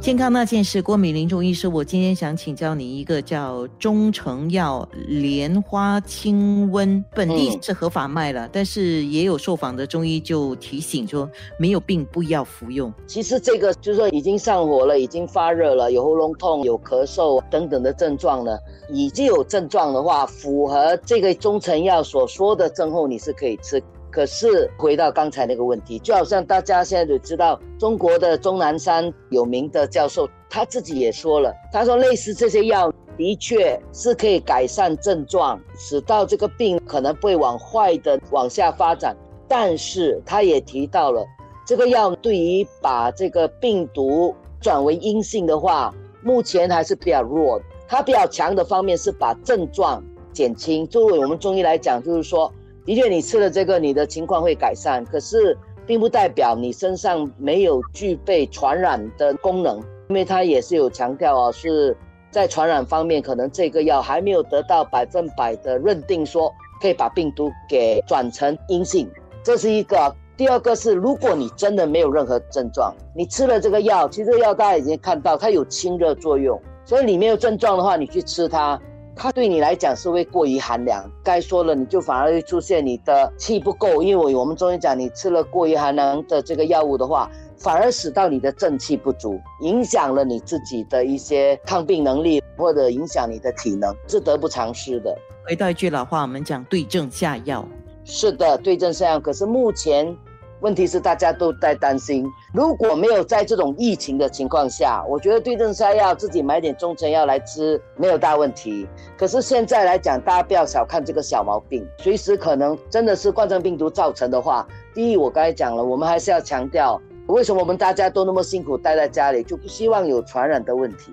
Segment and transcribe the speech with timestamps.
[0.00, 12.90] 健康那件事，郭美玲中医师，我今天想请教你一个叫中成药莲花清瘟，本地是合法卖了，但是也有受访的中医就提醒说，没有病不要服用。
[13.06, 18.56] 其实这个就是说已经上火了，已经发热了，有喉咙痛、有咳嗽等等的症状呢，
[18.90, 23.82] 已经有症状的话，符合这个中成药所说的症候，你是可以吃。
[24.10, 39.14] 可是回到刚才那个问题，就好像大家现在都知道，中国的钟南山有名的教授，他自己也说了，他说类似这些药的确是可以改善症状，使到这个病可能会往坏的往下发展。
[39.46, 41.24] 但是他也提到了，
[41.66, 47.60] 这个药对于把这个病毒转为阴性的话，目前还是比较弱。
[47.86, 50.86] 它比较强的方面是把症状减轻。
[50.86, 52.50] 作为我们中医来讲，就是说。
[52.88, 55.04] 的确，你吃了这个，你的情况会改善。
[55.04, 55.54] 可是，
[55.86, 59.76] 并不代表你身上没有具备传染的功能，
[60.08, 61.94] 因为它也是有强调哦，是
[62.30, 69.06] 在传染方面，可能这个药还没有得到百分百的认定，说可以把病毒给转成阴性。
[69.44, 70.16] 这是一个。
[70.38, 78.80] 第二个是，如果你真的没有任何症状，你吃了这个药，其实药大家已经看到它有清热作用，所以你没有症状的话，你去吃它。
[79.20, 95.12] 它对你来讲是会过于寒凉，该说了你就反而会出现你的气不够，因为我们中医讲，你吃了过于寒凉的这个药物的话，反而使到你的正气不足，影响了你自己的一些抗病能力，或者影响你的体能，是得不偿失的。
[95.44, 97.66] 回到一句老话，我们讲对症下药。
[98.04, 99.18] 是的，对症下药。
[99.18, 100.16] 可是目前。
[100.60, 108.84] 问题是大家都在担心，如果没有在这种疫情的情况下，我觉得对症下药，自己买点中成药来吃没有大问题。
[109.16, 121.12] 可是现在来讲，大家不要小看这个小毛病，随时可能真的是冠状病毒造成的话，第一，我刚才讲了，我们还是要强调，为什么我们大家都那么辛苦待在家里，就不希望有传染的问题。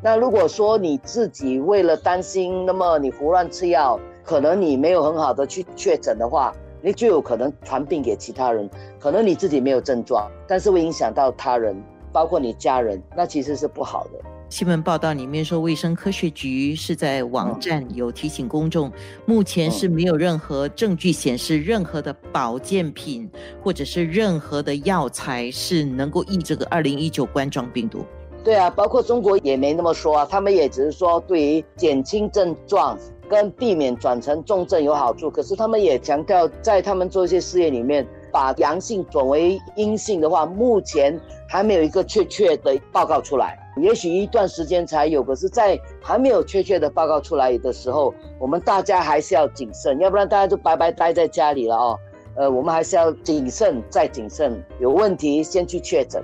[0.00, 6.54] 那如果说你自己为了担心，那么你胡乱吃药，可能你没有很好的去确诊的话。
[6.80, 8.68] 你就有可能传病给其他人，
[9.00, 11.76] 可能你自己没有症状，但是会影响到他人，
[12.12, 14.12] 包括你家人，那其实是不好的。
[14.48, 18.90] 新闻报道里面说，卫生科学局是在网站有提醒公众，
[19.26, 23.28] 目前是没有任何证据显示任何的保健品
[23.62, 28.06] 或者是任何的药材是能够抑这个二零一九冠状病毒。
[28.42, 32.96] 对啊，包括中国也没那么说啊，他们也只是说对于减轻症状。
[33.28, 45.22] 跟避免转成重症有好处，可是他们也强调，在他们做一些试验里面，把阳性转为阴性的话，目前还没有一个确切的报告出来，也许一段时间才有。
[45.22, 51.98] 可是，在还没有确切的报告出来的时候，我们大家还是要谨慎，要不然大家就白白待在家里了哦。
[52.36, 56.22] 呃，我们还是要谨慎再谨慎，有问题先去确诊。